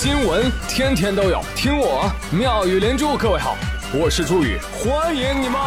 [0.00, 3.16] 新闻天天都有，听我妙语连珠。
[3.16, 3.56] 各位好，
[3.92, 5.60] 我是朱宇，欢迎你们！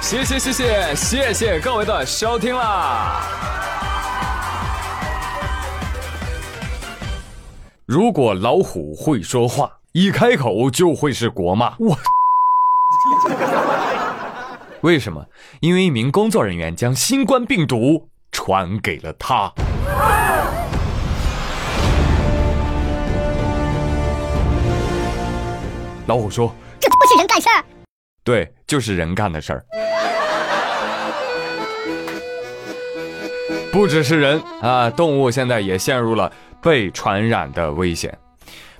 [0.00, 3.22] 谢谢谢谢谢谢各位的收听啦！
[7.86, 11.74] 如果老虎会说话，一开口就会是国骂。
[11.78, 11.96] 我。
[14.82, 15.26] 为什么？
[15.60, 19.52] 因为一名工作人员将新冠病毒传给了他。
[26.06, 27.64] 老虎说：“这不是人干事儿。”
[28.22, 29.64] 对，就是人干的事儿。
[33.72, 38.16] 不只是人啊，动物现在也陷入了被传染的危险。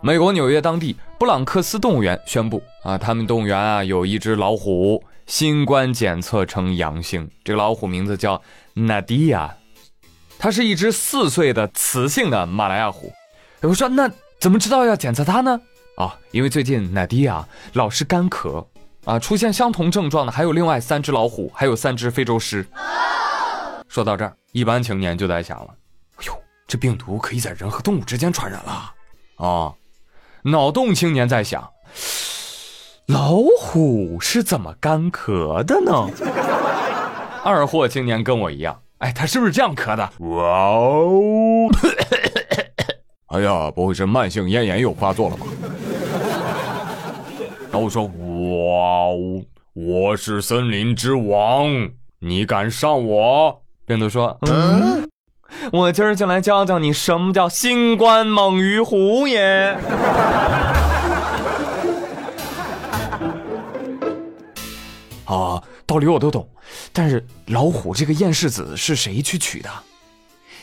[0.01, 5.05] 美国纽约当地布朗克斯动物园宣布啊，他们动物园啊有一只老虎。
[5.27, 8.41] 新冠检测呈阳性，这个老虎名字叫
[8.73, 9.55] 纳迪亚，
[10.39, 13.13] 它是一只四岁的雌性的马来亚虎。
[13.61, 15.61] 我说那怎么知道要检测它呢？
[15.99, 18.67] 啊，因为最近纳迪亚老是干咳
[19.05, 22.67] 啊，出现相同症状的还有另外三只老虎，还有三只非洲狮。
[23.87, 25.75] 说到这儿，一般青年就在想了，
[26.17, 26.33] 哎呦，
[26.67, 28.95] 这病毒可以在人和动物之间传染了
[29.47, 29.75] 啊！
[30.45, 31.71] 脑洞青年在想。
[33.09, 36.09] 老虎是怎么干咳的呢？
[37.43, 40.11] 二货青年跟我一样，哎，他是不是这样咳的？
[40.19, 41.69] 哇哦！
[43.33, 45.47] 哎呀，不会是慢性咽炎又发作了吧？
[47.71, 48.11] 老虎说：“哇
[49.09, 51.67] 哦，我是森林之王，
[52.19, 55.09] 你敢上我？”病毒说：“嗯，
[55.73, 59.79] 我今儿就来教教你什么叫新冠猛于虎也。”
[65.99, 66.49] 道理我都懂，
[66.93, 69.69] 但是老虎这个厌世子是谁去取的？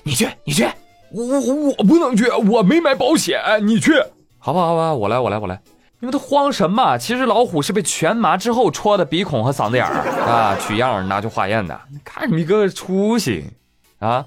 [0.04, 0.66] 你去，你去，
[1.12, 3.38] 我我我不能去，我没买保险。
[3.68, 3.92] 你去，
[4.40, 5.62] 好吧，好吧，我来，我来，我来。
[6.00, 6.98] 你们都慌什么？
[6.98, 9.94] 其实老虎是被全麻之后戳的鼻孔和嗓子眼儿
[10.26, 11.78] 啊，取样拿去化验的。
[12.06, 13.44] 看你个出息
[14.00, 14.26] 啊！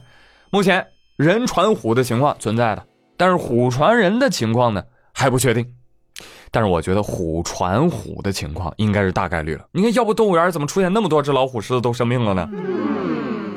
[0.51, 2.85] 目前人传虎的情况存在的，
[3.17, 4.83] 但是虎传人的情况呢
[5.15, 5.75] 还不确定。
[6.51, 9.67] 但是我觉得虎传虎的情况应该是大概率了。
[9.73, 12.49] 你看，要不动物园怎么出现那么多只老虎狮子都生病了呢？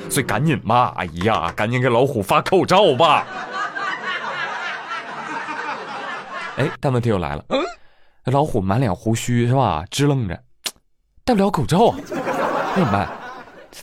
[0.09, 3.25] 所以赶紧吧，哎呀，赶紧给老虎发口罩吧。
[6.57, 7.59] 哎，但问题又来了，嗯
[8.25, 9.83] 老虎满脸胡须是吧？
[9.89, 10.37] 支棱着，
[11.23, 11.97] 戴不了口罩啊，
[12.75, 13.09] 那怎么办？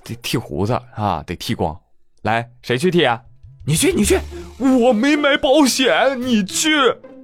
[0.05, 1.75] 得剃胡子啊，得剃光。
[2.23, 3.21] 来，谁去剃啊？
[3.67, 4.21] 你去，你去。
[4.59, 6.71] 我没买保险，你去。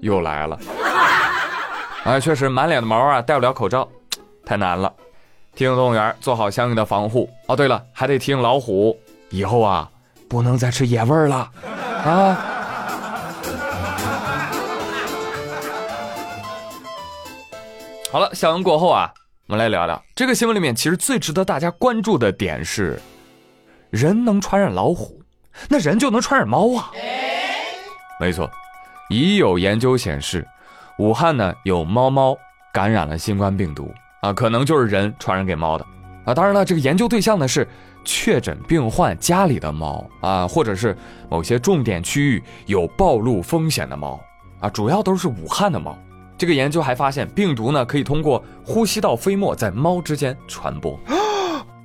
[0.01, 0.59] 又来了。
[2.05, 3.89] 啊，确实满脸的毛啊，戴不了口罩，
[4.45, 4.93] 太难了。
[5.55, 7.31] 提醒动物园做好相应的防护。
[7.47, 8.95] 哦，对了，还得提醒老虎，
[9.31, 9.91] 以后啊，
[10.29, 11.51] 不能再吃野味了
[12.05, 12.45] 啊。
[18.13, 19.11] 好了，笑完过后啊，
[19.47, 23.01] 我们来聊聊这个新闻里面，其实最值得大家关注的点是，
[23.89, 25.23] 人能传染老虎，
[25.71, 26.91] 那人就能传染猫啊？
[28.21, 28.51] 没错，
[29.09, 30.47] 已有研究显示。
[30.99, 32.37] 武汉呢有猫猫
[32.73, 35.85] 感染了新冠病毒啊，可能就是人传染给猫的
[36.25, 36.33] 啊。
[36.33, 37.67] 当然了，这个研究对象呢是
[38.05, 40.97] 确诊病患家里的猫啊，或者是
[41.29, 44.21] 某些重点区域有暴露风险的猫
[44.61, 45.97] 啊，主要都是武汉的猫。
[46.37, 50.99] 这个研究还发现，病毒呢可以通过呼吸道飞沫在猫之间传播。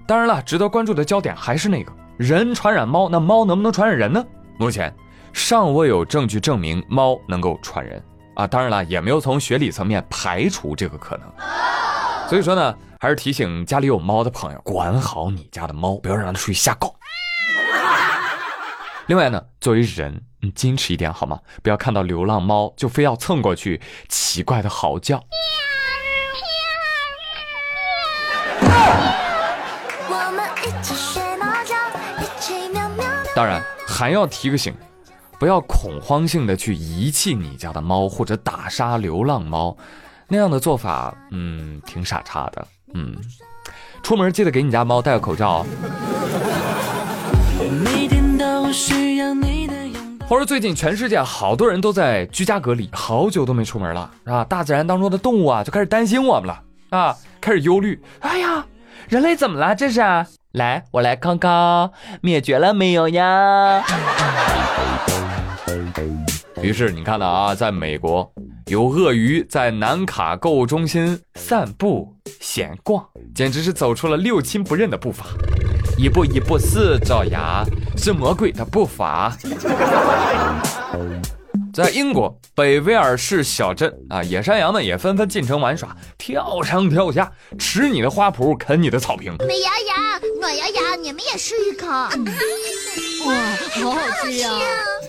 [0.08, 4.24] 当然了，值得关注的焦点还是那个人传染猫，那猫能不能传染人呢？
[4.58, 4.94] 目前
[5.34, 8.04] 尚未有证据证明猫能够传人。
[8.40, 11.28] 啊，当然了，也没有从学理层面排除这个可能，
[12.30, 16.96] 所以说呢，还是提醒家里有猫的朋友，管好你家的猫，不要让它出去瞎搞。
[19.08, 21.38] 另外呢，作为人，你矜持一点好吗？
[21.62, 25.22] 不要看到流浪猫就非要蹭过去，奇怪的嚎叫。
[33.36, 34.74] 当然，还要提个醒。
[35.40, 39.76] 不要恐慌性的去遗弃你家的猫或者打杀流浪猫，
[40.28, 42.68] 那样的做法，嗯，挺傻叉的。
[42.94, 43.16] 嗯，
[44.04, 45.66] 出门记得给你家猫戴个口罩。
[50.28, 54.44] 或者最近全世界好多人都在居家隔离，好久都没出门了，是吧？
[54.44, 58.00] 大自然当中的动物啊，就开始担心我们了啊，开始忧虑。
[58.20, 58.66] 哎呀，
[59.08, 59.74] 人类怎么了？
[59.74, 60.02] 这是？
[60.52, 61.92] 来，我来看看，
[62.22, 63.84] 灭绝了没有呀？
[66.62, 68.30] 于是你看到啊，在美国
[68.68, 75.26] 有鳄鱼在南卡购物中心散步闲逛，简直是走出了六亲不认的步伐。
[75.98, 77.64] 一步一步似爪牙，
[77.98, 79.36] 是魔鬼的步伐。
[81.74, 89.34] 在英国北威尔士小镇啊，野山羊们也纷纷进城玩耍，跳上跳下，吃你的花圃，啃你的草坪。
[89.48, 91.88] 美羊羊、暖羊羊，你们也试一口。
[91.88, 92.12] 哇，
[93.82, 94.50] 好好吃呀！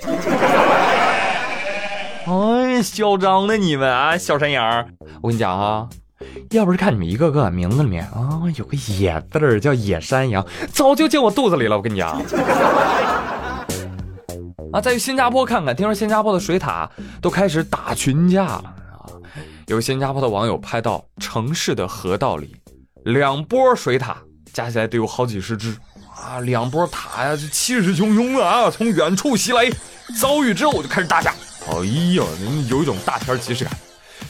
[2.26, 4.86] 哎，嚣张的你们啊，小山羊！
[5.20, 5.88] 我跟你讲啊，
[6.50, 11.76] 要不是看你们一个个名字里面啊有个野字儿，叫野山羊，早就进我肚子里了。
[11.76, 12.20] 我跟你讲。
[14.72, 16.88] 啊，再去新加坡看看，听说新加坡的水塔
[17.20, 18.72] 都开始打群架了啊！
[19.66, 22.54] 有新加坡的网友拍到城市的河道里，
[23.04, 24.16] 两波水塔
[24.52, 25.76] 加起来得有好几十只
[26.20, 26.40] 啊！
[26.40, 29.70] 两波塔呀，这气势汹汹啊，从远处袭来，
[30.20, 31.34] 遭遇之后我就开始打架。
[31.66, 31.74] 哎
[32.14, 32.24] 呀，
[32.68, 33.72] 有一种大片即视感，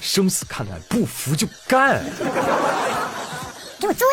[0.00, 2.02] 生死看淡，不服就干！
[3.78, 4.06] 给我追！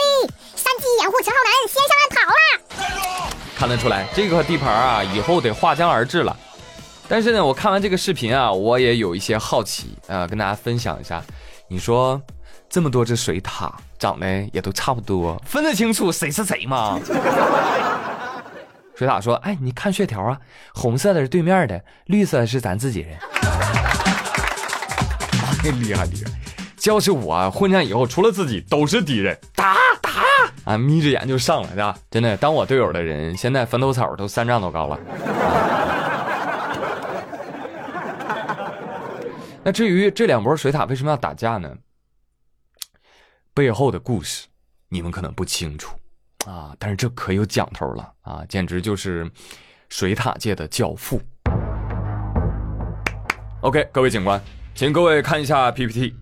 [0.56, 3.34] 三级掩护陈浩南先上岸跑了。
[3.58, 6.36] 看得出来，这个地盘啊，以后得划江而治了。
[7.10, 11.24] 但是呢，我看完这个视频啊，我也有一些好奇啊，跟大家分享一下。
[11.68, 12.22] 你说
[12.70, 17.00] 这么多只水獭，长得也都差不多，分得清楚谁是谁吗？
[18.96, 20.38] 水獭说：“哎，你看血条啊，
[20.74, 23.16] 红色的是对面的，绿色的是咱自己人。
[25.62, 26.32] ”太厉害厉害！
[26.86, 30.12] 要是我混战以后，除了自己都是敌人，打打！
[30.64, 31.96] 啊，眯着眼就上了，对吧？
[32.10, 35.00] 真的，当我队友的人，现在坟头草都三丈多高了。
[39.64, 41.70] 那至于这两波水獭为什么要打架呢？
[43.58, 44.46] 背后的故事
[44.88, 45.98] 你们可能不清楚
[46.46, 49.28] 啊，但是这可有讲头了啊，简直就是
[49.90, 51.20] 水塔界的教父。
[53.62, 54.40] OK，各位警官，
[54.76, 56.14] 请各位看一下 PPT。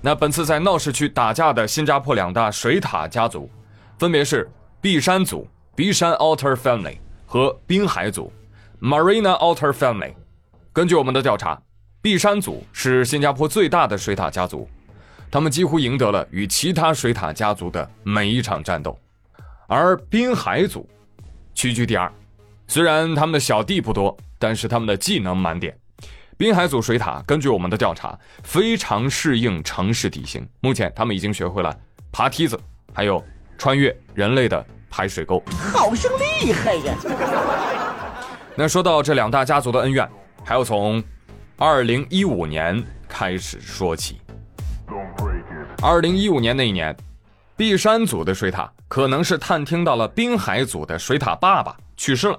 [0.00, 3.48] 那本次在闹市区打架的新加坡两大水塔家族。
[3.96, 4.50] 分别是
[4.80, 5.46] 碧山族
[5.76, 8.32] （Bishan Altar Family） 和滨海族
[8.80, 10.12] （Marina Alter Family）。
[10.72, 11.62] 根据我们的调查，
[12.02, 14.68] 碧山族是新加坡最大的水塔家族，
[15.30, 18.98] 他们几乎赢得了与其他水塔家族的每一场战斗，
[19.66, 20.88] 而滨海组
[21.54, 22.12] 屈居第二。
[22.66, 25.76] 虽然他们的小弟不多，但是他们的技能满点。
[26.36, 30.46] 滨海组水塔根据我们的调查，非常适应城市地形。
[30.60, 31.76] 目前他们已经学会了
[32.10, 32.58] 爬梯子，
[32.92, 33.24] 还有。
[33.58, 35.38] 穿越人类的排水沟，
[35.74, 36.94] 好生厉害呀！
[38.56, 40.08] 那说到这两大家族的恩怨，
[40.42, 41.04] 还要从
[41.58, 44.18] 二零一五年开始说起。
[45.82, 46.94] 二零一五年那一年，
[47.56, 52.38] 碧山组的水塔可能是探听到了滨海组的水塔爸爸去世了，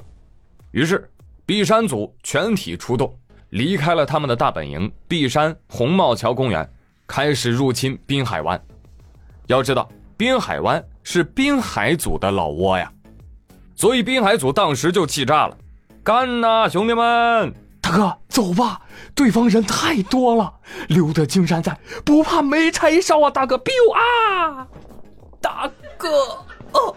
[0.72, 1.10] 于是
[1.46, 3.12] 碧山组全体出动，
[3.50, 6.70] 离开了他们的大本营碧山红帽桥公园，
[7.08, 8.62] 开始入侵滨海湾。
[9.48, 10.84] 要知道，滨海湾。
[11.04, 12.94] 是滨海组的老窝呀，
[13.74, 15.58] 所以滨海组当时就气炸了，
[16.04, 17.52] 干呐，兄弟们！
[17.92, 18.82] 哥，走吧，
[19.14, 20.54] 对方人太多了，
[20.88, 23.30] 留得青山在，不怕没柴烧啊！
[23.30, 24.68] 大哥，biu 啊！
[25.40, 26.10] 大哥，
[26.72, 26.96] 哦。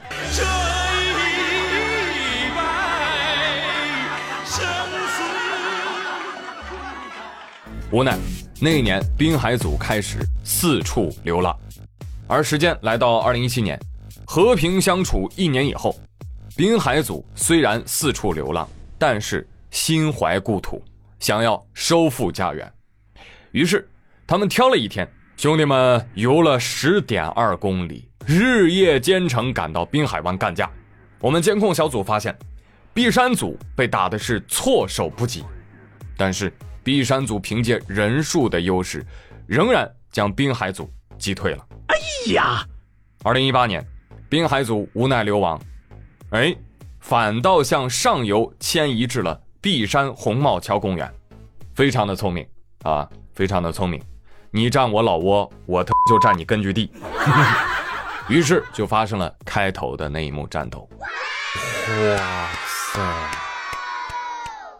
[7.90, 8.18] 无奈，
[8.60, 11.56] 那一年滨海组开始四处流浪，
[12.26, 13.78] 而时间来到二零一七年。
[14.26, 15.94] 和平相处一年以后，
[16.56, 20.80] 滨海组虽然四处流浪，但是心怀故土，
[21.18, 22.72] 想要收复家园。
[23.50, 23.90] 于是，
[24.24, 30.70] 他们挑了一天，兄弟们游了十点二公里，日夜兼程赶到滨海湾干架。
[31.18, 32.38] 我们监控小组发现，
[32.94, 35.44] 碧山组被打的是措手不及，
[36.16, 36.52] 但是
[36.84, 39.04] 碧山组凭借人数的优势，
[39.44, 40.88] 仍然将滨海组
[41.18, 41.66] 击退了。
[41.88, 42.64] 哎呀，
[43.24, 43.84] 二零一八年。
[44.28, 45.60] 滨海组无奈流亡，
[46.30, 46.54] 哎，
[47.00, 51.10] 反倒向上游迁移至了碧山红帽桥公园，
[51.74, 52.46] 非常的聪明
[52.82, 53.98] 啊，非常的聪明。
[54.50, 56.92] 你占我老窝，我他就占你根据地。
[58.28, 60.86] 于是就发生了开头的那一幕战斗。
[61.00, 62.50] 哇
[62.92, 63.00] 塞，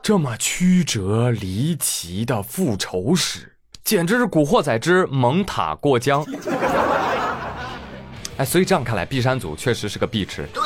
[0.02, 6.22] 这么曲折离奇的复仇史，简直是古惑仔之蒙塔过江。
[8.36, 10.46] 哎，所以这样看来，璧山组确实是个碧池。
[10.52, 10.62] 对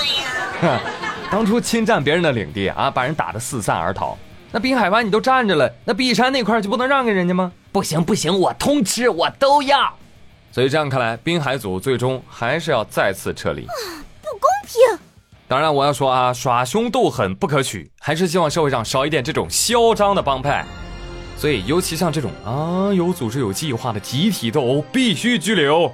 [0.69, 0.81] 呀，
[1.31, 4.17] 当初侵占别人的领地啊，把人打得四散而逃。
[4.51, 7.53] 那滨海湾你都占着了，那碧山那块就不能让给人家吗？
[7.71, 9.93] 不行不行，我通吃，我都要。
[10.51, 13.63] 所以这样看来，滨海组最终还是要再次撤离。
[13.63, 14.99] 不公平！
[15.47, 20.65] 当然，我要说啊，耍凶斗狠不可取，还是希望社会上少一点这种嚣张的帮派。
[21.37, 25.93] 所以，尤其像这种啊有组织有计划的集体斗殴，必须拘留。